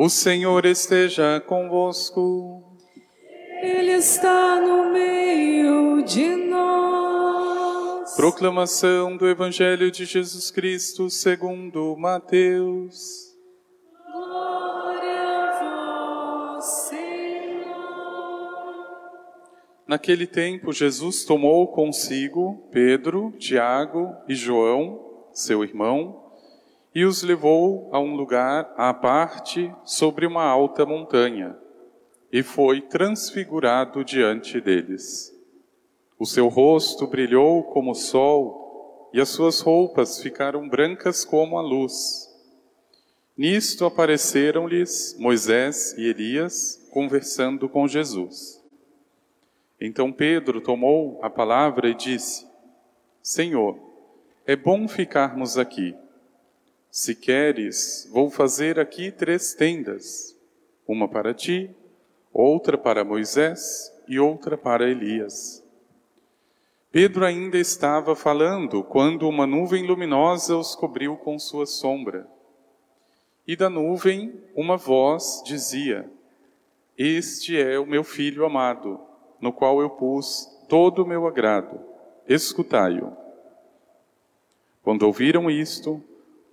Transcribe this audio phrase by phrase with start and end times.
[0.00, 2.62] O Senhor esteja convosco.
[3.60, 8.14] Ele está no meio de nós.
[8.14, 13.36] Proclamação do Evangelho de Jesus Cristo segundo Mateus.
[14.12, 17.74] Glória a vós, Senhor.
[19.84, 26.27] Naquele tempo, Jesus tomou consigo Pedro, Tiago e João, seu irmão,
[26.94, 31.56] e os levou a um lugar à parte sobre uma alta montanha,
[32.32, 35.34] e foi transfigurado diante deles.
[36.18, 41.62] O seu rosto brilhou como o sol, e as suas roupas ficaram brancas como a
[41.62, 42.28] luz.
[43.36, 48.60] Nisto apareceram-lhes Moisés e Elias conversando com Jesus.
[49.80, 52.46] Então Pedro tomou a palavra e disse:
[53.22, 53.78] Senhor,
[54.44, 55.94] é bom ficarmos aqui.
[57.00, 60.36] Se queres, vou fazer aqui três tendas:
[60.84, 61.70] uma para ti,
[62.32, 65.64] outra para Moisés e outra para Elias.
[66.90, 72.28] Pedro ainda estava falando quando uma nuvem luminosa os cobriu com sua sombra.
[73.46, 76.10] E da nuvem uma voz dizia:
[76.98, 78.98] Este é o meu filho amado,
[79.40, 81.78] no qual eu pus todo o meu agrado.
[82.26, 83.16] Escutai-o.
[84.82, 86.02] Quando ouviram isto,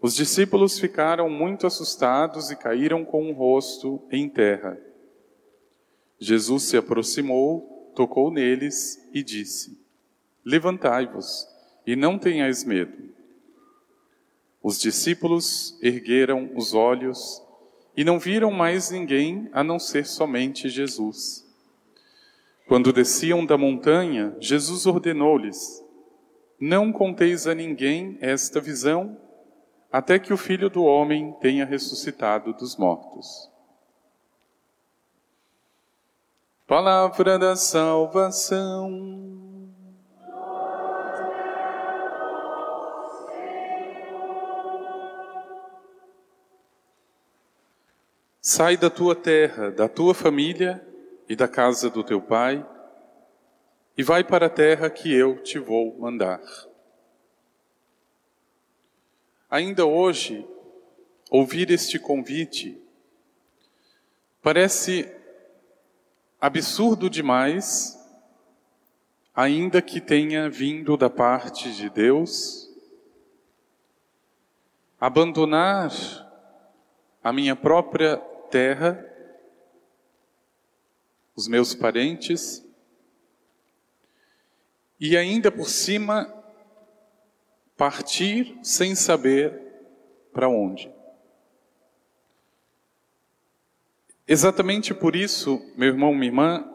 [0.06, 4.80] os discípulos ficaram muito assustados e caíram com o rosto em terra.
[6.20, 9.76] Jesus se aproximou, tocou neles e disse:
[10.46, 11.48] Levantai-vos
[11.88, 12.96] e não tenhais medo.
[14.62, 17.42] Os discípulos ergueram os olhos
[17.98, 21.44] e não viram mais ninguém a não ser somente Jesus.
[22.68, 25.84] Quando desciam da montanha, Jesus ordenou-lhes:
[26.60, 29.25] Não conteis a ninguém esta visão
[29.96, 33.50] até que o Filho do Homem tenha ressuscitado dos mortos.
[36.68, 39.24] Palavra da salvação.
[48.42, 50.86] Sai da tua terra, da tua família
[51.30, 52.68] e da casa do teu pai,
[53.98, 56.42] e vai para a terra que eu te vou mandar.
[59.50, 60.48] Ainda hoje,
[61.30, 62.82] ouvir este convite
[64.42, 65.12] parece
[66.40, 67.98] absurdo demais,
[69.34, 72.70] ainda que tenha vindo da parte de Deus.
[75.00, 75.92] Abandonar
[77.24, 78.18] a minha própria
[78.50, 79.04] terra,
[81.36, 82.64] os meus parentes,
[85.00, 86.45] e ainda por cima
[87.78, 89.62] partir sem saber
[90.34, 90.92] para onde.
[94.28, 96.72] Exatamente por isso, meu irmão, minha irmã,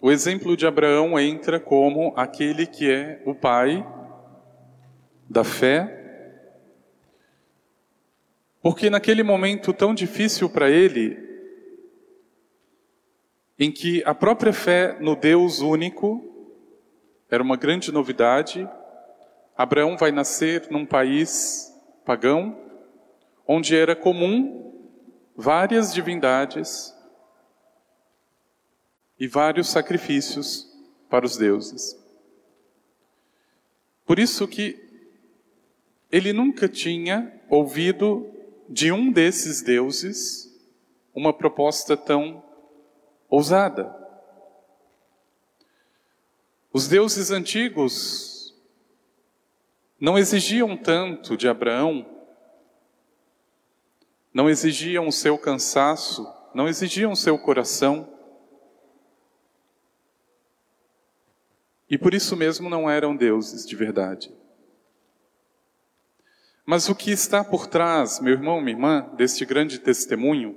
[0.00, 3.84] o exemplo de Abraão entra como aquele que é o pai
[5.28, 5.96] da fé,
[8.62, 11.18] porque naquele momento tão difícil para ele,
[13.58, 16.24] em que a própria fé no Deus único
[17.28, 18.68] era uma grande novidade,
[19.60, 21.70] Abraão vai nascer num país
[22.02, 22.58] pagão,
[23.46, 24.72] onde era comum
[25.36, 26.94] várias divindades
[29.18, 30.66] e vários sacrifícios
[31.10, 31.94] para os deuses.
[34.06, 34.82] Por isso que
[36.10, 38.32] ele nunca tinha ouvido
[38.66, 40.50] de um desses deuses
[41.14, 42.42] uma proposta tão
[43.28, 43.94] ousada.
[46.72, 48.29] Os deuses antigos
[50.00, 52.06] não exigiam tanto de Abraão,
[54.32, 58.08] não exigiam o seu cansaço, não exigiam o seu coração.
[61.88, 64.32] E por isso mesmo não eram deuses de verdade.
[66.64, 70.56] Mas o que está por trás, meu irmão, minha irmã, deste grande testemunho,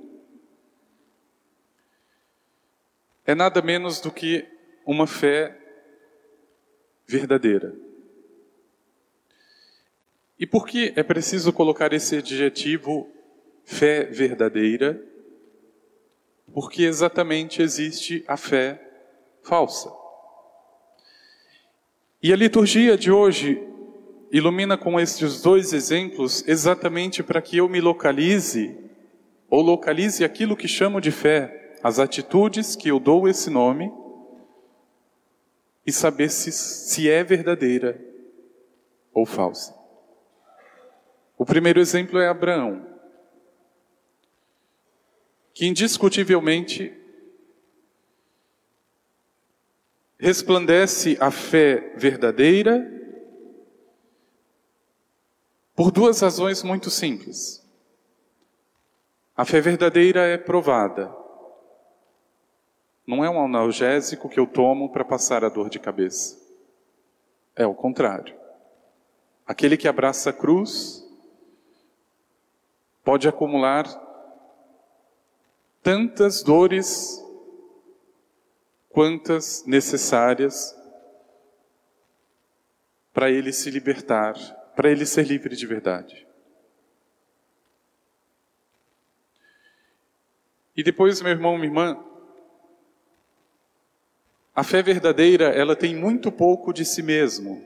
[3.26, 4.48] é nada menos do que
[4.86, 5.60] uma fé
[7.08, 7.76] verdadeira.
[10.40, 13.08] E por que é preciso colocar esse adjetivo
[13.64, 15.02] fé verdadeira?
[16.54, 18.82] Porque exatamente existe a fé
[19.42, 19.92] falsa.
[22.22, 23.62] E a liturgia de hoje
[24.32, 28.76] ilumina com estes dois exemplos exatamente para que eu me localize,
[29.50, 33.92] ou localize aquilo que chamo de fé, as atitudes que eu dou esse nome,
[35.86, 38.00] e saber se, se é verdadeira
[39.14, 39.83] ou falsa.
[41.44, 42.88] O primeiro exemplo é Abraão.
[45.54, 46.98] que indiscutivelmente
[50.18, 52.90] resplandece a fé verdadeira
[55.76, 57.62] por duas razões muito simples.
[59.36, 61.14] A fé verdadeira é provada.
[63.06, 66.40] Não é um analgésico que eu tomo para passar a dor de cabeça.
[67.54, 68.34] É o contrário.
[69.46, 71.03] Aquele que abraça a cruz
[73.04, 73.86] pode acumular
[75.82, 77.22] tantas dores
[78.90, 80.76] quantas necessárias
[83.12, 84.36] para ele se libertar,
[84.76, 86.28] para ele ser livre de verdade.
[90.76, 92.04] E depois, meu irmão, minha irmã,
[94.56, 97.64] a fé verdadeira, ela tem muito pouco de si mesmo.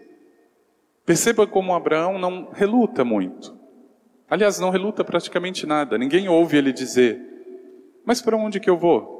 [1.05, 3.56] Perceba como Abraão não reluta muito.
[4.29, 5.97] Aliás, não reluta praticamente nada.
[5.97, 7.19] Ninguém ouve ele dizer:
[8.05, 9.15] Mas para onde que eu vou?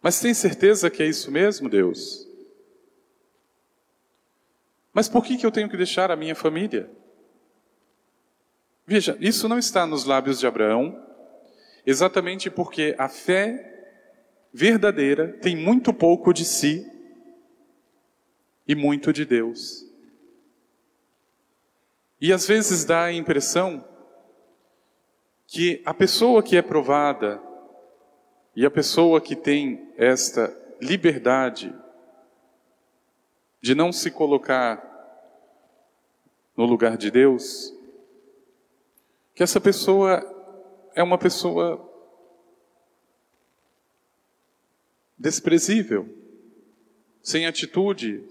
[0.00, 2.26] Mas tem certeza que é isso mesmo, Deus?
[4.92, 6.90] Mas por que, que eu tenho que deixar a minha família?
[8.86, 11.00] Veja, isso não está nos lábios de Abraão,
[11.86, 13.68] exatamente porque a fé
[14.52, 16.86] verdadeira tem muito pouco de si
[18.66, 19.91] e muito de Deus.
[22.22, 23.84] E às vezes dá a impressão
[25.44, 27.42] que a pessoa que é provada
[28.54, 31.74] e a pessoa que tem esta liberdade
[33.60, 34.80] de não se colocar
[36.56, 37.74] no lugar de Deus,
[39.34, 40.22] que essa pessoa
[40.94, 41.90] é uma pessoa
[45.18, 46.08] desprezível,
[47.20, 48.24] sem atitude,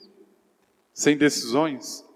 [0.93, 2.09] sem decisões.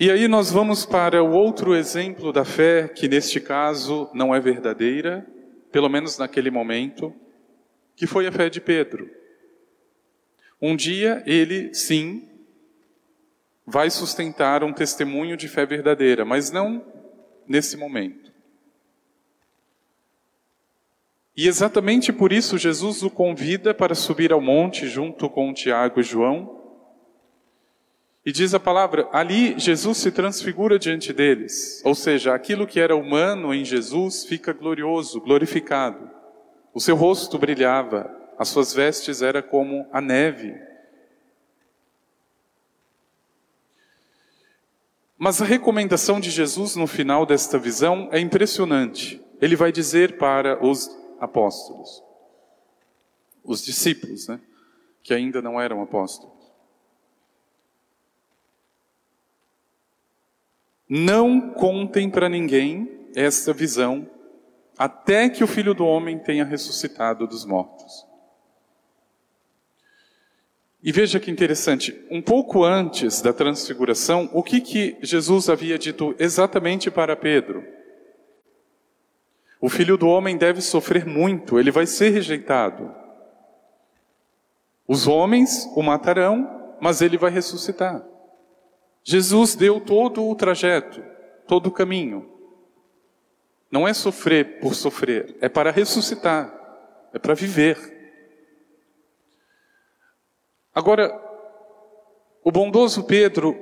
[0.00, 4.40] E aí nós vamos para o outro exemplo da fé, que neste caso não é
[4.40, 5.26] verdadeira,
[5.70, 7.14] pelo menos naquele momento,
[7.94, 9.10] que foi a fé de Pedro.
[10.58, 12.26] Um dia ele, sim,
[13.66, 16.82] vai sustentar um testemunho de fé verdadeira, mas não
[17.46, 18.32] nesse momento.
[21.36, 26.02] E exatamente por isso Jesus o convida para subir ao monte junto com Tiago e
[26.02, 26.59] João.
[28.24, 32.94] E diz a palavra, ali Jesus se transfigura diante deles, ou seja, aquilo que era
[32.94, 36.10] humano em Jesus fica glorioso, glorificado.
[36.74, 40.54] O seu rosto brilhava, as suas vestes eram como a neve.
[45.16, 49.20] Mas a recomendação de Jesus no final desta visão é impressionante.
[49.40, 52.02] Ele vai dizer para os apóstolos,
[53.42, 54.40] os discípulos, né,
[55.02, 56.39] que ainda não eram apóstolos.
[60.92, 64.10] Não contem para ninguém esta visão
[64.76, 68.04] até que o filho do homem tenha ressuscitado dos mortos.
[70.82, 76.12] E veja que interessante, um pouco antes da transfiguração, o que, que Jesus havia dito
[76.18, 77.62] exatamente para Pedro?
[79.60, 82.92] O filho do homem deve sofrer muito, ele vai ser rejeitado.
[84.88, 88.09] Os homens o matarão, mas ele vai ressuscitar.
[89.02, 91.02] Jesus deu todo o trajeto,
[91.46, 92.28] todo o caminho.
[93.70, 96.52] Não é sofrer por sofrer, é para ressuscitar,
[97.12, 97.78] é para viver.
[100.74, 101.12] Agora,
[102.42, 103.56] o bondoso Pedro,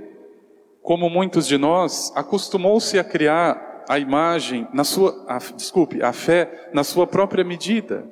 [0.82, 6.70] como muitos de nós, acostumou-se a criar a imagem na sua, a, desculpe, a fé
[6.72, 8.10] na sua própria medida,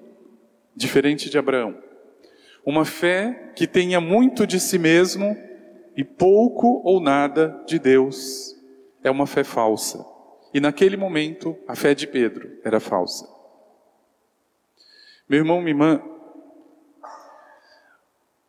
[0.74, 1.76] diferente de Abraão.
[2.64, 5.36] Uma fé que tenha muito de si mesmo
[5.96, 8.54] e pouco ou nada de Deus
[9.02, 10.04] é uma fé falsa.
[10.52, 13.26] E naquele momento, a fé de Pedro era falsa.
[15.28, 16.02] Meu irmão, minha irmã,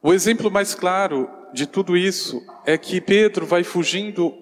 [0.01, 4.37] o exemplo mais claro de tudo isso é que Pedro vai fugindo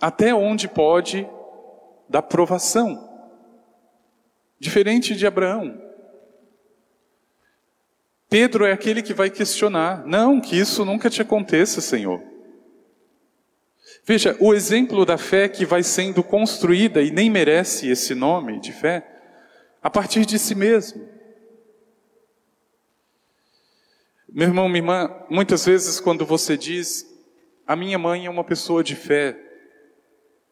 [0.00, 1.28] até onde pode
[2.08, 3.08] da provação,
[4.58, 5.80] diferente de Abraão.
[8.34, 12.20] Pedro é aquele que vai questionar: não, que isso nunca te aconteça, Senhor.
[14.04, 18.72] Veja, o exemplo da fé que vai sendo construída e nem merece esse nome de
[18.72, 19.06] fé,
[19.80, 21.08] a partir de si mesmo.
[24.28, 27.06] Meu irmão, minha irmã, muitas vezes quando você diz,
[27.64, 29.38] a minha mãe é uma pessoa de fé,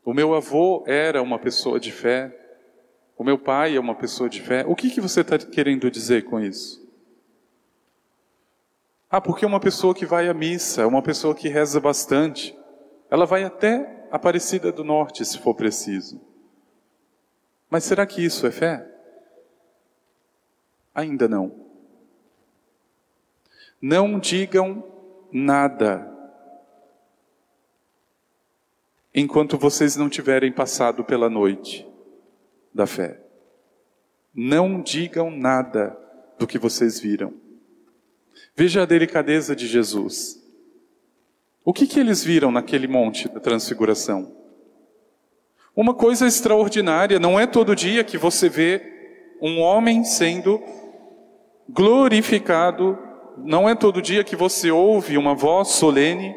[0.05, 2.33] o meu avô era uma pessoa de fé,
[3.19, 6.23] o meu pai é uma pessoa de fé, o que, que você está querendo dizer
[6.23, 6.82] com isso?
[9.15, 12.59] Ah, porque uma pessoa que vai à missa, uma pessoa que reza bastante,
[13.11, 16.21] ela vai até Aparecida do Norte, se for preciso.
[17.71, 18.87] Mas será que isso é fé?
[20.95, 21.51] Ainda não.
[23.81, 24.85] Não digam
[25.33, 26.11] nada
[29.15, 31.87] enquanto vocês não tiverem passado pela noite
[32.75, 33.19] da fé.
[34.35, 35.99] Não digam nada
[36.39, 37.33] do que vocês viram.
[38.55, 40.41] Veja a delicadeza de Jesus.
[41.65, 44.33] O que, que eles viram naquele monte da transfiguração?
[45.75, 48.83] Uma coisa extraordinária, não é todo dia que você vê
[49.41, 50.63] um homem sendo
[51.69, 52.99] glorificado,
[53.39, 56.35] não é todo dia que você ouve uma voz solene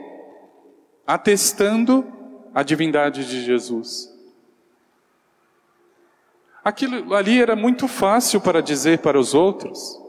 [1.06, 2.06] atestando
[2.54, 4.14] a divindade de Jesus.
[6.64, 10.00] Aquilo ali era muito fácil para dizer para os outros.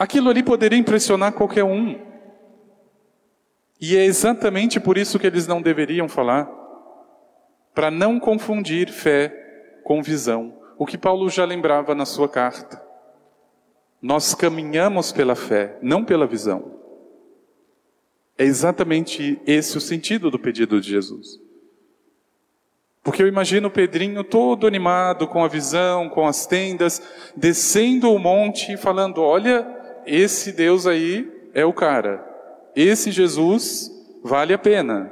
[0.00, 2.00] Aquilo ali poderia impressionar qualquer um.
[3.78, 6.50] E é exatamente por isso que eles não deveriam falar
[7.74, 9.28] para não confundir fé
[9.84, 10.54] com visão.
[10.78, 12.82] O que Paulo já lembrava na sua carta.
[14.00, 16.80] Nós caminhamos pela fé, não pela visão.
[18.38, 21.38] É exatamente esse o sentido do pedido de Jesus.
[23.02, 27.02] Porque eu imagino Pedrinho todo animado com a visão, com as tendas,
[27.36, 32.24] descendo o monte e falando: Olha, esse Deus aí é o cara.
[32.74, 33.90] Esse Jesus
[34.22, 35.10] vale a pena.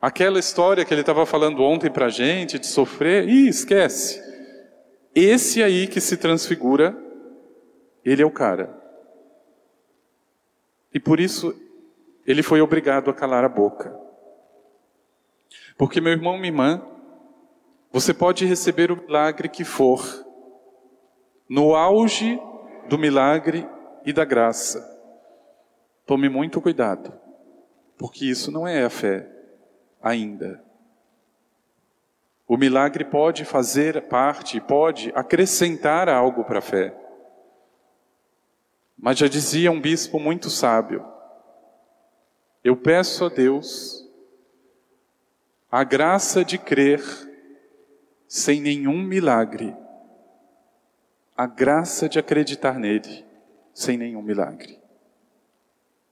[0.00, 4.22] Aquela história que ele estava falando ontem para a gente de sofrer, ih, esquece.
[5.14, 6.96] Esse aí que se transfigura,
[8.04, 8.78] ele é o cara.
[10.94, 11.54] E por isso
[12.26, 13.98] ele foi obrigado a calar a boca.
[15.76, 16.82] Porque, meu irmão, minha irmã,
[17.90, 20.02] você pode receber o milagre que for,
[21.48, 22.38] no auge
[22.88, 23.68] do milagre
[24.04, 24.96] e da graça.
[26.06, 27.12] Tome muito cuidado,
[27.98, 29.30] porque isso não é a fé
[30.02, 30.64] ainda.
[32.46, 36.96] O milagre pode fazer parte, pode acrescentar algo para a fé.
[38.96, 41.04] Mas já dizia um bispo muito sábio:
[42.64, 44.08] eu peço a Deus
[45.70, 47.02] a graça de crer
[48.26, 49.76] sem nenhum milagre,
[51.38, 53.24] a graça de acreditar nele
[53.72, 54.76] sem nenhum milagre.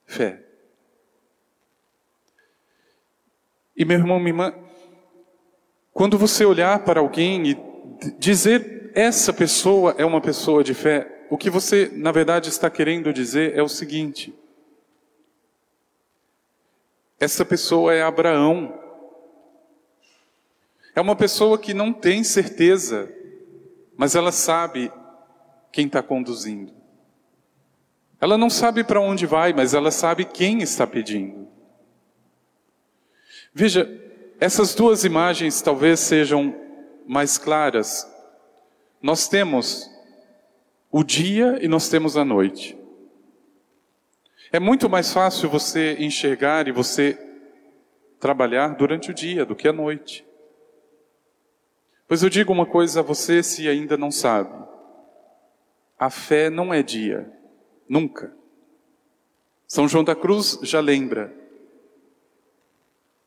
[0.04, 0.40] Fé.
[3.76, 4.54] E meu irmão, minha irmã,
[5.92, 7.56] quando você olhar para alguém e
[8.16, 13.12] dizer essa pessoa é uma pessoa de fé, o que você na verdade está querendo
[13.12, 14.32] dizer é o seguinte:
[17.18, 18.80] essa pessoa é Abraão.
[20.94, 23.12] É uma pessoa que não tem certeza,
[23.96, 24.90] mas ela sabe
[25.76, 26.72] quem está conduzindo.
[28.18, 31.46] Ela não sabe para onde vai, mas ela sabe quem está pedindo.
[33.52, 33.86] Veja,
[34.40, 36.58] essas duas imagens talvez sejam
[37.06, 38.10] mais claras.
[39.02, 39.86] Nós temos
[40.90, 42.74] o dia e nós temos a noite.
[44.50, 47.18] É muito mais fácil você enxergar e você
[48.18, 50.24] trabalhar durante o dia do que à noite.
[52.08, 54.75] Pois eu digo uma coisa a você se ainda não sabe:
[55.98, 57.32] a fé não é dia,
[57.88, 58.34] nunca.
[59.66, 61.34] São João da Cruz já lembra.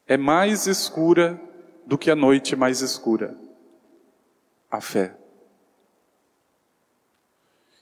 [0.08, 1.40] É mais escura
[1.86, 3.36] do que a noite mais escura.
[4.70, 5.16] A fé.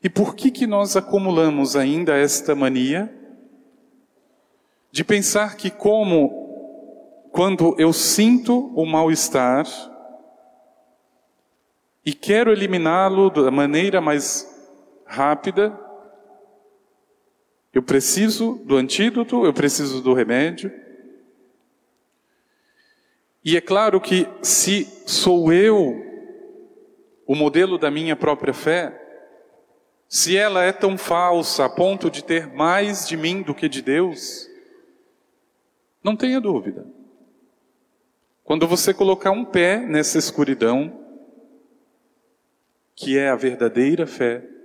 [0.02, 3.14] E por que que nós acumulamos ainda esta mania
[4.92, 6.48] de pensar que como
[7.32, 9.66] quando eu sinto o mal-estar
[12.06, 14.57] e quero eliminá-lo da maneira mais
[15.08, 15.78] rápida,
[17.74, 20.72] eu preciso do antídoto, eu preciso do remédio.
[23.44, 26.04] E é claro que se sou eu
[27.26, 29.00] o modelo da minha própria fé,
[30.08, 33.82] se ela é tão falsa a ponto de ter mais de mim do que de
[33.82, 34.50] Deus,
[36.02, 36.86] não tenha dúvida.
[38.44, 41.06] Quando você colocar um pé nessa escuridão,
[42.96, 44.57] que é a verdadeira fé,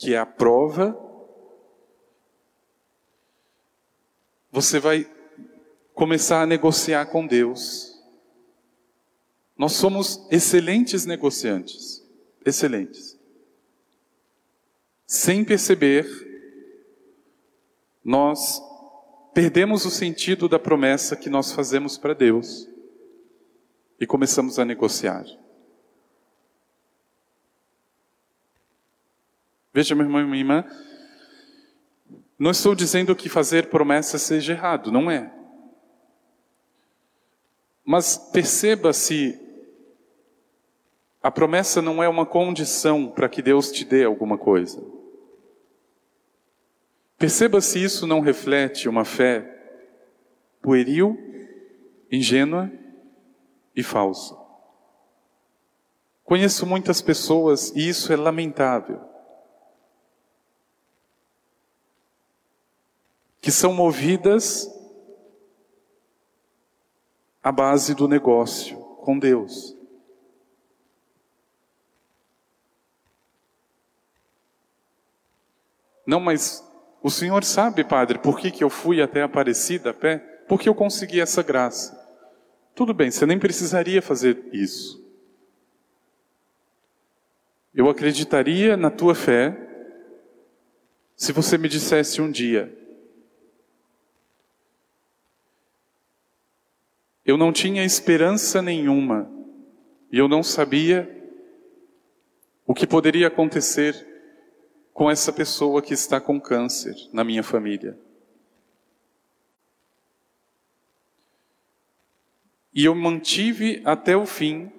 [0.00, 0.98] que é a prova,
[4.50, 5.06] você vai
[5.92, 8.02] começar a negociar com Deus.
[9.58, 12.02] Nós somos excelentes negociantes,
[12.46, 13.20] excelentes.
[15.06, 16.06] Sem perceber,
[18.02, 18.58] nós
[19.34, 22.66] perdemos o sentido da promessa que nós fazemos para Deus
[24.00, 25.26] e começamos a negociar.
[29.80, 30.64] Veja, meu irmão e minha irmã,
[32.38, 35.32] não estou dizendo que fazer promessas seja errado, não é.
[37.82, 39.40] Mas perceba se
[41.22, 44.84] a promessa não é uma condição para que Deus te dê alguma coisa.
[47.16, 49.78] Perceba se isso não reflete uma fé
[50.60, 51.18] pueril,
[52.12, 52.70] ingênua
[53.74, 54.36] e falsa.
[56.22, 59.08] Conheço muitas pessoas e isso é lamentável.
[63.40, 64.68] Que são movidas
[67.42, 69.76] à base do negócio com Deus.
[76.06, 76.64] Não, mas
[77.02, 80.18] o senhor sabe, padre, por que, que eu fui até Aparecida a pé?
[80.48, 81.98] Porque eu consegui essa graça.
[82.74, 85.00] Tudo bem, você nem precisaria fazer isso.
[87.74, 89.56] Eu acreditaria na tua fé
[91.14, 92.76] se você me dissesse um dia:
[97.24, 99.30] Eu não tinha esperança nenhuma
[100.10, 101.08] e eu não sabia
[102.66, 104.06] o que poderia acontecer
[104.92, 107.98] com essa pessoa que está com câncer na minha família.
[112.72, 114.70] E eu mantive até o fim,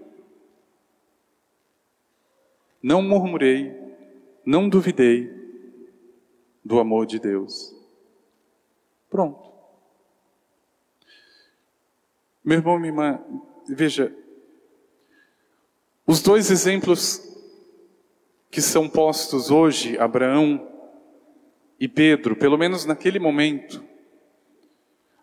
[2.82, 3.76] não murmurei,
[4.46, 5.30] não duvidei
[6.64, 7.76] do amor de Deus.
[9.10, 9.51] Pronto.
[12.44, 13.20] Meu irmão, minha irmã,
[13.68, 14.12] veja,
[16.08, 17.22] os dois exemplos
[18.50, 20.68] que são postos hoje, Abraão
[21.80, 23.84] e Pedro, pelo menos naquele momento.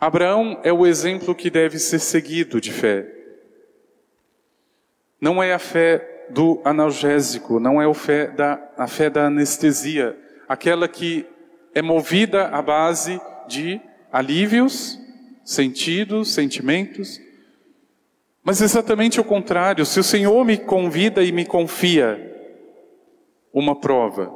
[0.01, 3.13] Abraão é o exemplo que deve ser seguido de fé.
[5.21, 10.17] Não é a fé do analgésico, não é fé da, a fé da anestesia,
[10.49, 11.27] aquela que
[11.75, 13.81] é movida à base de
[14.13, 14.99] alívios,
[15.49, 17.19] sentidos, sentimentos.
[18.45, 22.23] Mas exatamente o contrário, se o Senhor me convida e me confia
[23.51, 24.31] uma prova,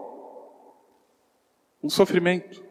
[1.83, 2.65] um sofrimento.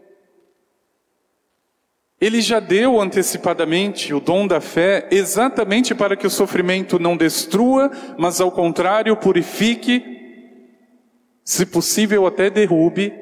[2.19, 7.91] Ele já deu antecipadamente o dom da fé exatamente para que o sofrimento não destrua,
[8.17, 10.03] mas ao contrário purifique,
[11.45, 13.13] se possível até derrube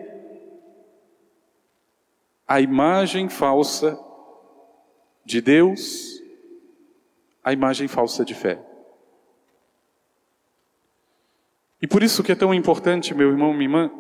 [2.47, 3.99] a imagem falsa
[5.29, 6.23] de Deus,
[7.43, 8.59] a imagem falsa de fé.
[11.79, 13.91] E por isso que é tão importante, meu irmão, minha irmã,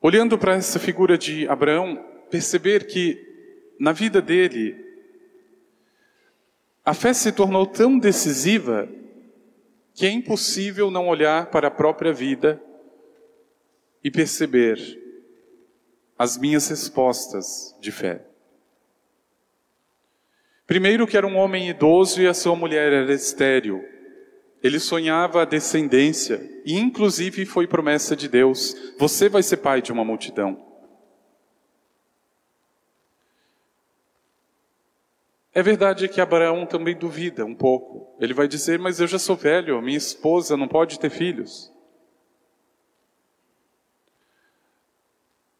[0.00, 3.22] olhando para essa figura de Abraão, perceber que
[3.78, 4.74] na vida dele,
[6.82, 8.88] a fé se tornou tão decisiva
[9.92, 12.62] que é impossível não olhar para a própria vida
[14.02, 14.78] e perceber
[16.18, 18.24] as minhas respostas de fé.
[20.66, 23.84] Primeiro, que era um homem idoso e a sua mulher era estéril.
[24.62, 29.92] Ele sonhava a descendência e, inclusive, foi promessa de Deus: você vai ser pai de
[29.92, 30.64] uma multidão.
[35.54, 38.16] É verdade que Abraão também duvida um pouco.
[38.20, 41.72] Ele vai dizer: Mas eu já sou velho, minha esposa não pode ter filhos.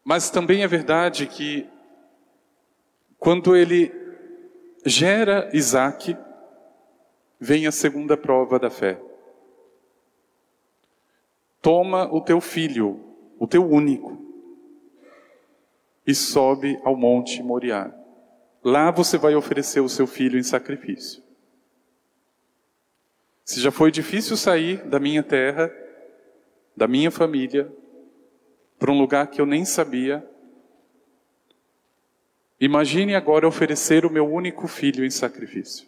[0.04, 1.68] Mas também é verdade que,
[3.18, 4.05] quando ele
[4.86, 6.16] gera Isaac,
[7.40, 9.00] vem a segunda prova da fé.
[11.60, 13.00] Toma o teu filho,
[13.36, 14.16] o teu único,
[16.06, 17.92] e sobe ao monte Moriá.
[18.62, 21.20] Lá você vai oferecer o seu filho em sacrifício.
[23.44, 25.68] Se já foi difícil sair da minha terra,
[26.76, 27.72] da minha família,
[28.78, 30.24] para um lugar que eu nem sabia,
[32.60, 35.86] imagine agora oferecer o meu único filho em sacrifício.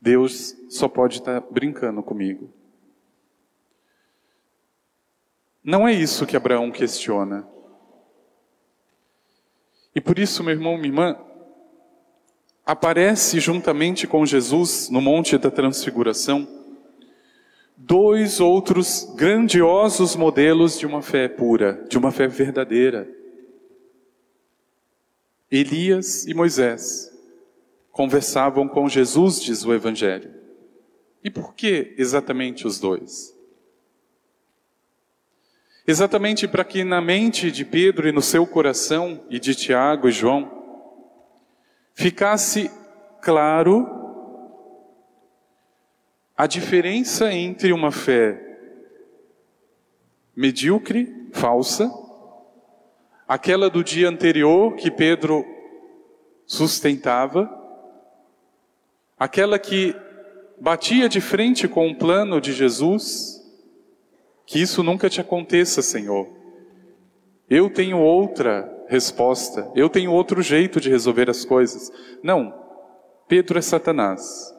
[0.00, 2.52] Deus só pode estar brincando comigo.
[5.62, 7.46] Não é isso que Abraão questiona.
[9.94, 11.18] E por isso, meu irmão, minha irmã,
[12.64, 16.60] aparece juntamente com Jesus no Monte da Transfiguração
[17.82, 23.08] dois outros grandiosos modelos de uma fé pura, de uma fé verdadeira.
[25.50, 27.10] Elias e Moisés
[27.90, 30.32] conversavam com Jesus, diz o Evangelho.
[31.22, 33.34] E por que exatamente os dois?
[35.86, 40.12] Exatamente para que na mente de Pedro e no seu coração, e de Tiago e
[40.12, 40.50] João,
[41.94, 42.70] ficasse
[43.20, 43.88] claro
[46.36, 48.46] a diferença entre uma fé
[50.34, 51.92] medíocre, falsa,
[53.30, 55.46] aquela do dia anterior que Pedro
[56.44, 57.48] sustentava,
[59.16, 59.94] aquela que
[60.60, 63.40] batia de frente com o plano de Jesus,
[64.44, 66.28] que isso nunca te aconteça, Senhor.
[67.48, 71.92] Eu tenho outra resposta, eu tenho outro jeito de resolver as coisas.
[72.24, 72.52] Não,
[73.28, 74.52] Pedro é Satanás.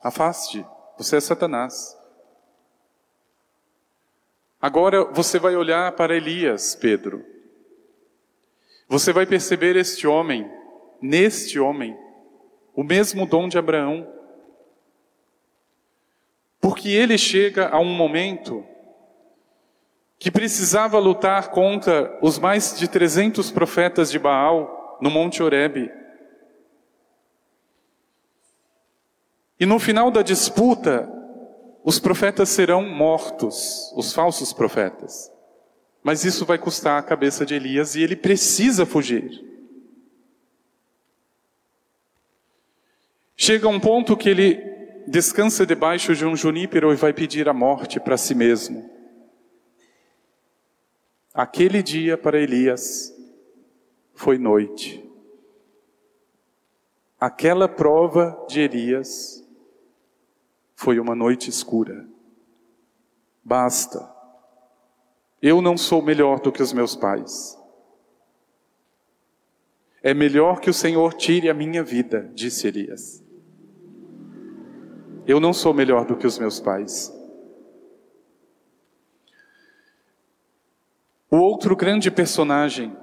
[0.00, 0.64] Afaste,
[0.96, 1.98] você é Satanás.
[4.62, 7.34] Agora você vai olhar para Elias, Pedro.
[8.88, 10.50] Você vai perceber este homem,
[11.00, 11.96] neste homem,
[12.74, 14.06] o mesmo dom de Abraão.
[16.60, 18.64] Porque ele chega a um momento
[20.18, 25.90] que precisava lutar contra os mais de 300 profetas de Baal no Monte Horebe.
[29.58, 31.10] E no final da disputa,
[31.82, 35.32] os profetas serão mortos, os falsos profetas.
[36.06, 39.44] Mas isso vai custar a cabeça de Elias e ele precisa fugir.
[43.36, 44.54] Chega um ponto que ele
[45.08, 48.88] descansa debaixo de um junípero e vai pedir a morte para si mesmo.
[51.34, 53.12] Aquele dia para Elias
[54.14, 55.04] foi noite.
[57.18, 59.44] Aquela prova de Elias
[60.76, 62.06] foi uma noite escura.
[63.42, 64.15] Basta.
[65.40, 67.58] Eu não sou melhor do que os meus pais.
[70.02, 73.22] É melhor que o Senhor tire a minha vida, disse Elias.
[75.26, 77.12] Eu não sou melhor do que os meus pais.
[81.28, 82.96] O outro grande personagem,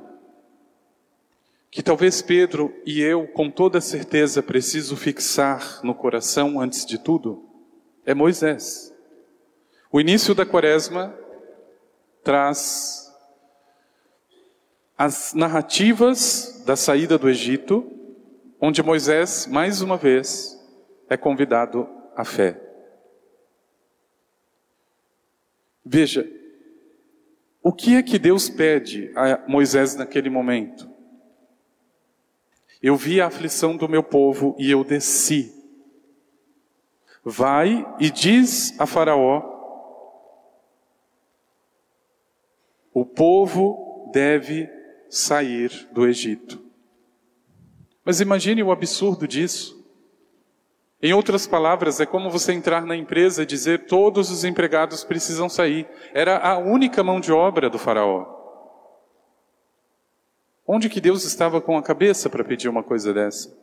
[1.70, 7.44] que talvez Pedro e eu, com toda certeza, preciso fixar no coração antes de tudo,
[8.06, 8.94] é Moisés.
[9.92, 11.14] O início da quaresma
[12.24, 13.14] traz
[14.98, 17.92] as narrativas da saída do Egito,
[18.60, 20.58] onde Moisés, mais uma vez,
[21.10, 22.60] é convidado à fé.
[25.86, 26.26] Veja,
[27.62, 30.90] o que é que Deus pede a Moisés naquele momento?
[32.82, 35.54] Eu vi a aflição do meu povo e eu desci.
[37.24, 39.53] Vai e diz a Faraó:
[42.94, 44.70] o povo deve
[45.10, 46.62] sair do Egito.
[48.06, 49.82] Mas imagine o absurdo disso.
[51.02, 55.50] Em outras palavras, é como você entrar na empresa e dizer todos os empregados precisam
[55.50, 55.88] sair.
[56.14, 58.26] Era a única mão de obra do faraó.
[60.66, 63.54] Onde que Deus estava com a cabeça para pedir uma coisa dessa?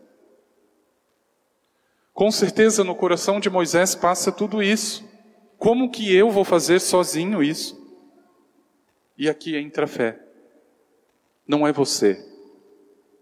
[2.12, 5.02] Com certeza no coração de Moisés passa tudo isso.
[5.56, 7.79] Como que eu vou fazer sozinho isso?
[9.20, 10.18] E aqui entra a fé.
[11.46, 12.26] Não é você.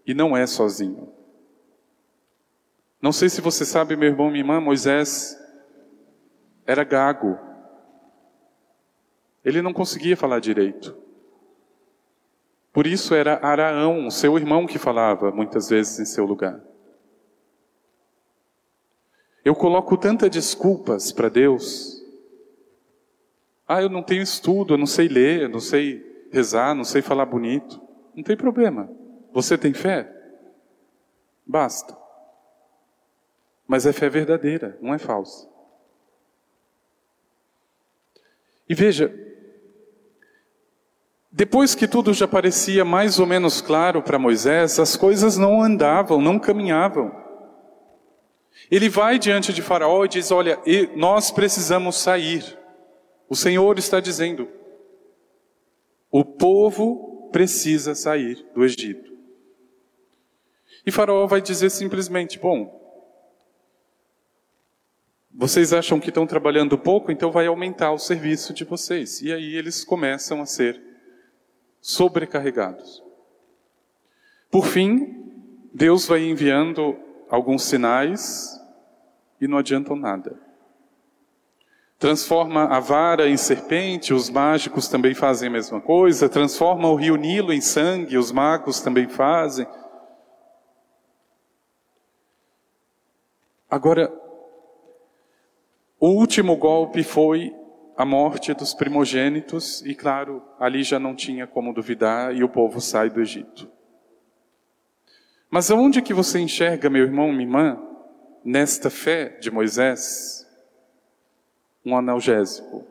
[0.07, 1.11] E não é sozinho.
[3.01, 5.37] Não sei se você sabe, meu irmão, minha irmã, Moisés
[6.65, 7.37] era gago.
[9.43, 10.97] Ele não conseguia falar direito.
[12.71, 16.63] Por isso era Araão, seu irmão, que falava muitas vezes em seu lugar.
[19.43, 21.98] Eu coloco tantas desculpas para Deus.
[23.71, 27.03] Ah, eu não tenho estudo, eu não sei ler, eu não sei rezar, não sei
[27.03, 27.79] falar bonito.
[28.15, 28.89] Não tem problema.
[29.31, 30.11] Você tem fé?
[31.45, 31.95] Basta.
[33.67, 35.47] Mas é fé verdadeira, não é falsa.
[38.67, 39.13] E veja,
[41.31, 46.19] depois que tudo já parecia mais ou menos claro para Moisés, as coisas não andavam,
[46.19, 47.15] não caminhavam.
[48.71, 50.59] Ele vai diante de Faraó e diz: Olha,
[50.95, 52.58] nós precisamos sair.
[53.29, 54.49] O Senhor está dizendo:
[56.11, 59.09] o povo precisa sair do Egito.
[60.85, 62.79] E Faraó vai dizer simplesmente: Bom,
[65.31, 69.21] vocês acham que estão trabalhando pouco, então vai aumentar o serviço de vocês.
[69.21, 70.81] E aí eles começam a ser
[71.79, 73.03] sobrecarregados.
[74.49, 75.31] Por fim,
[75.71, 76.97] Deus vai enviando
[77.29, 78.59] alguns sinais
[79.39, 80.48] e não adiantam nada.
[81.99, 86.29] Transforma a vara em serpente, os mágicos também fazem a mesma coisa.
[86.29, 89.67] Transforma o rio Nilo em sangue, os magos também fazem.
[93.69, 94.09] Agora,
[95.99, 97.53] o último golpe foi
[97.97, 102.79] a morte dos primogênitos, e claro, ali já não tinha como duvidar, e o povo
[102.79, 103.69] sai do Egito.
[105.51, 107.77] Mas aonde que você enxerga, meu irmão, minha irmã,
[108.41, 110.38] nesta fé de Moisés,
[111.85, 112.85] um analgésico?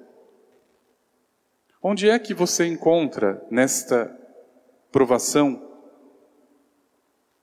[1.83, 4.15] Onde é que você encontra nesta
[4.91, 5.63] provação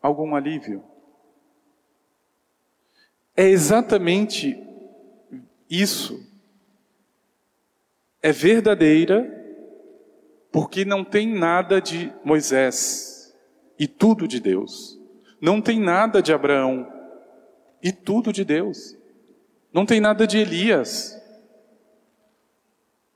[0.01, 0.83] algum alívio?
[3.35, 4.57] é exatamente
[5.69, 6.25] isso.
[8.21, 9.31] É verdadeira
[10.51, 13.35] porque não tem nada de Moisés
[13.77, 14.97] e tudo de Deus.
[15.41, 16.91] Não tem nada de Abraão
[17.83, 18.97] e tudo de Deus.
[19.73, 21.21] Não tem nada de Elias.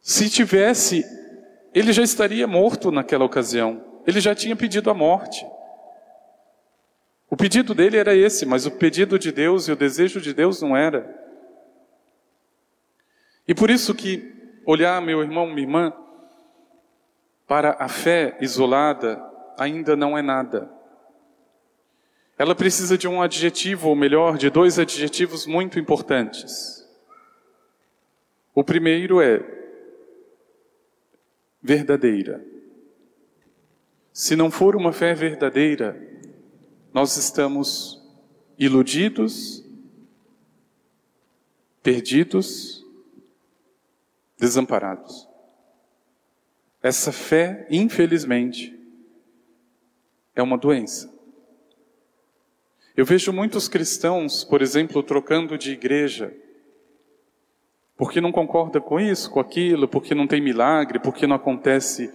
[0.10, 1.06] Se tivesse,
[1.72, 4.02] ele já estaria morto naquela ocasião.
[4.08, 5.45] Ele já tinha pedido a morte.
[7.30, 10.63] O pedido dele era esse, mas o pedido de Deus e o desejo de Deus
[10.63, 11.15] não era.
[13.48, 15.93] E por isso que olhar, meu irmão, minha irmã,
[17.48, 19.24] para a fé isolada
[19.60, 20.72] ainda não é nada.
[22.36, 26.84] Ela precisa de um adjetivo, ou melhor, de dois adjetivos muito importantes.
[28.56, 29.59] O primeiro é
[31.62, 32.45] verdadeira.
[34.12, 36.00] Se não for uma fé verdadeira,
[36.93, 38.02] nós estamos
[38.58, 39.63] iludidos,
[41.82, 42.86] perdidos,
[44.38, 45.28] desamparados.
[46.82, 48.78] Essa fé, infelizmente,
[50.36, 51.13] é uma doença.
[52.95, 56.36] Eu vejo muitos cristãos, por exemplo, trocando de igreja,
[57.99, 62.09] porque não concorda com isso, com aquilo, porque não tem milagre, porque não acontece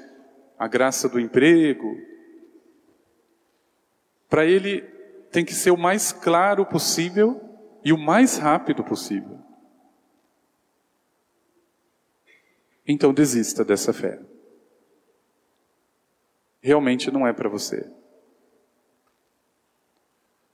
[0.58, 1.94] a graça do emprego.
[4.26, 4.80] Para ele
[5.30, 7.38] tem que ser o mais claro possível
[7.84, 9.38] e o mais rápido possível.
[12.88, 14.18] Então desista dessa fé.
[16.62, 17.92] Realmente não é para você.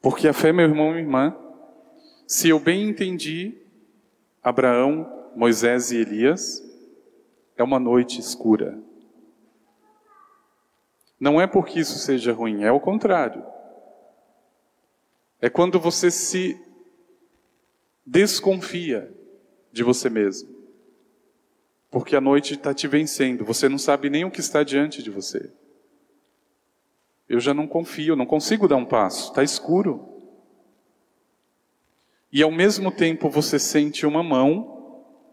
[0.02, 1.36] Porque a fé, meu irmão e minha irmã,
[2.26, 3.56] se eu bem entendi,
[4.42, 6.62] Abraão, Moisés e Elias,
[7.56, 8.78] é uma noite escura.
[11.18, 13.44] Não é porque isso seja ruim, é o contrário.
[15.40, 16.58] É quando você se
[18.04, 19.12] desconfia
[19.72, 20.48] de você mesmo.
[21.90, 25.10] Porque a noite está te vencendo, você não sabe nem o que está diante de
[25.10, 25.52] você
[27.30, 30.04] eu já não confio, não consigo dar um passo, está escuro.
[32.32, 34.79] E ao mesmo tempo você sente uma mão,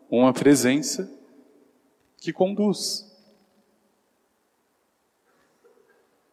[0.09, 1.11] uma presença
[2.17, 3.05] que conduz.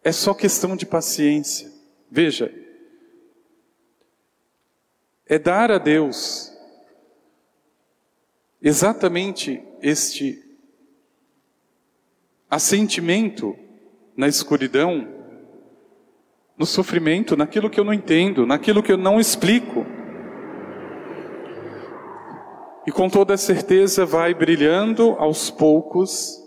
[0.02, 1.72] É só questão de paciência.
[2.10, 2.52] Veja,
[5.26, 6.52] é dar a Deus
[8.60, 10.42] exatamente este
[12.48, 13.56] assentimento
[14.16, 15.14] na escuridão
[16.56, 19.83] no sofrimento, naquilo que eu não entendo, naquilo que eu não explico.
[22.86, 26.42] E com toda certeza vai brilhando aos poucos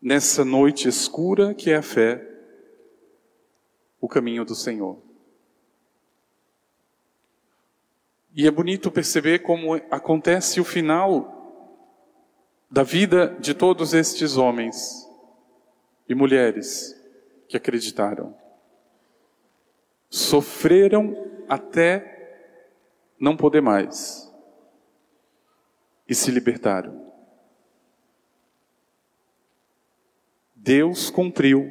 [0.00, 2.22] nessa noite escura que é a fé,
[3.98, 4.98] o caminho do Senhor.
[8.34, 11.32] E é bonito perceber como acontece o final
[12.70, 15.08] da vida de todos estes homens
[16.06, 16.94] e mulheres
[17.48, 18.36] que acreditaram.
[20.10, 21.16] Sofreram
[21.48, 22.12] até
[23.18, 24.25] não poder mais
[26.08, 27.06] e se libertaram.
[30.54, 31.70] Deus cumpriu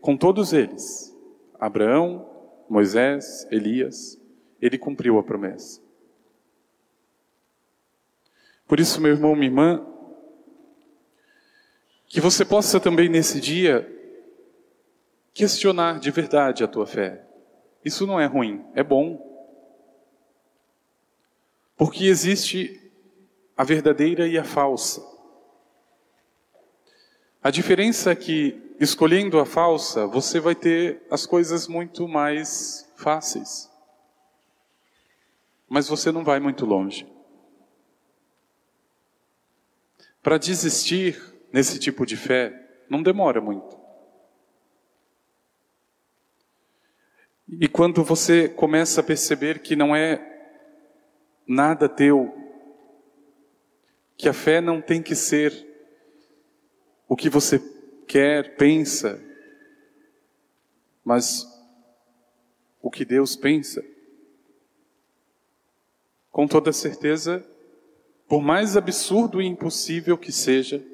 [0.00, 1.16] com todos eles.
[1.58, 2.28] Abraão,
[2.68, 4.20] Moisés, Elias,
[4.60, 5.80] ele cumpriu a promessa.
[8.66, 9.86] Por isso, meu irmão, minha irmã,
[12.06, 13.90] que você possa também nesse dia
[15.32, 17.26] questionar de verdade a tua fé.
[17.84, 19.32] Isso não é ruim, é bom.
[21.76, 22.83] Porque existe
[23.56, 25.02] a verdadeira e a falsa.
[27.42, 33.70] A diferença é que, escolhendo a falsa, você vai ter as coisas muito mais fáceis.
[35.68, 37.06] Mas você não vai muito longe.
[40.22, 41.20] Para desistir
[41.52, 43.78] nesse tipo de fé, não demora muito.
[47.60, 50.50] E quando você começa a perceber que não é
[51.46, 52.43] nada teu,
[54.16, 55.52] que a fé não tem que ser
[57.08, 57.58] o que você
[58.06, 59.22] quer, pensa,
[61.04, 61.46] mas
[62.80, 63.84] o que Deus pensa.
[66.30, 67.46] Com toda certeza,
[68.26, 70.84] por mais absurdo e impossível que seja,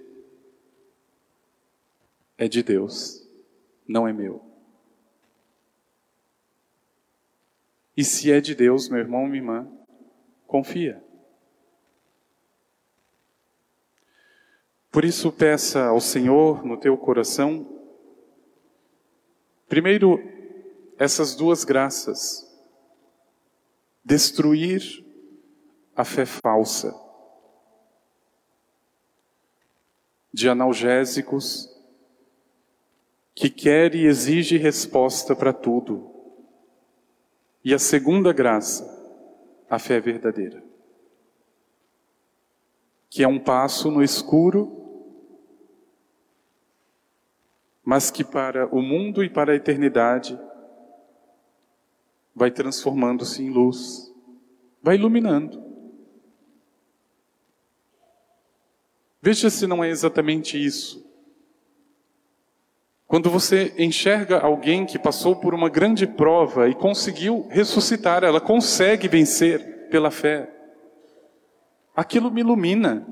[2.36, 3.26] é de Deus,
[3.86, 4.44] não é meu.
[7.96, 9.68] E se é de Deus, meu irmão, minha irmã,
[10.46, 11.04] confia.
[14.90, 17.64] Por isso, peça ao Senhor no teu coração,
[19.68, 20.18] primeiro,
[20.98, 22.46] essas duas graças.
[24.04, 24.82] Destruir
[25.94, 26.92] a fé falsa.
[30.32, 31.68] De analgésicos
[33.34, 36.10] que quer e exige resposta para tudo.
[37.64, 38.84] E a segunda graça,
[39.68, 40.62] a fé verdadeira,
[43.08, 44.79] que é um passo no escuro,
[47.90, 50.38] mas que para o mundo e para a eternidade
[52.32, 54.14] vai transformando-se em luz,
[54.80, 55.60] vai iluminando.
[59.20, 61.04] Veja se não é exatamente isso.
[63.08, 69.08] Quando você enxerga alguém que passou por uma grande prova e conseguiu ressuscitar, ela consegue
[69.08, 70.48] vencer pela fé.
[71.96, 73.04] Aquilo me ilumina.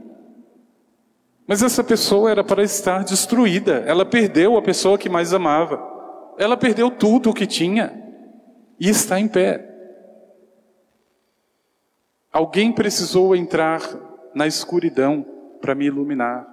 [1.48, 3.82] Mas essa pessoa era para estar destruída.
[3.86, 5.82] Ela perdeu a pessoa que mais amava.
[6.36, 8.04] Ela perdeu tudo o que tinha
[8.78, 9.64] e está em pé.
[12.30, 13.80] Alguém precisou entrar
[14.34, 15.24] na escuridão
[15.58, 16.46] para me iluminar.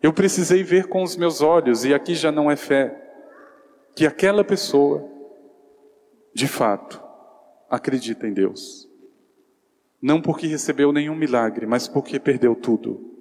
[0.00, 2.96] Eu precisei ver com os meus olhos, e aqui já não é fé,
[3.96, 5.04] que aquela pessoa,
[6.32, 7.02] de fato,
[7.68, 8.88] acredita em Deus.
[10.00, 13.17] Não porque recebeu nenhum milagre, mas porque perdeu tudo.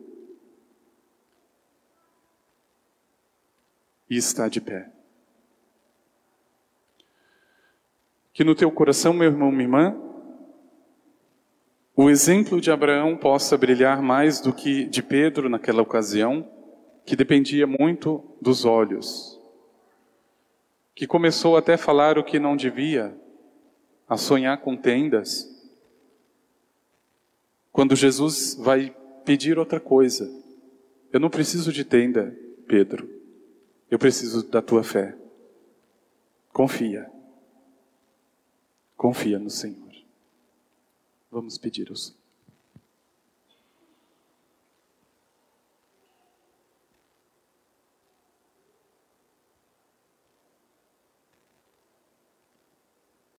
[4.09, 4.89] E está de pé.
[8.33, 10.07] Que no teu coração, meu irmão, minha irmã,
[11.99, 16.47] o exemplo de Abraão possa brilhar mais do que de Pedro naquela ocasião,
[17.03, 19.41] que dependia muito dos olhos,
[20.93, 23.19] que começou até a falar o que não devia,
[24.07, 25.49] a sonhar com tendas,
[27.71, 30.29] quando Jesus vai pedir outra coisa.
[31.11, 33.16] Eu não preciso de tenda, Pedro.
[33.89, 35.17] Eu preciso da tua fé.
[36.51, 37.09] Confia.
[38.95, 39.93] Confia no Senhor.
[41.31, 42.16] Vamos pedir ao Senhor.